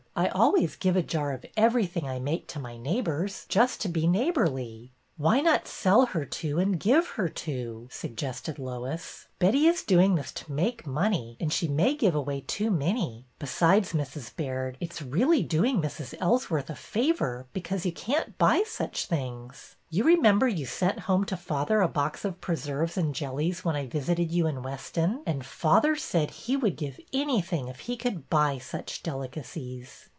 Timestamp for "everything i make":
1.55-2.45